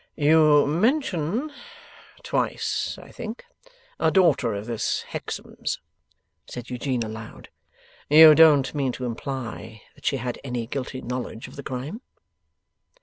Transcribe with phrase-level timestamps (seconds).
[0.15, 1.51] 'You mentioned
[2.23, 3.45] (twice, I think)
[3.99, 5.79] a daughter of this Hexam's,'
[6.47, 7.49] said Eugene, aloud.
[8.09, 12.01] 'You don't mean to imply that she had any guilty knowledge of the crime?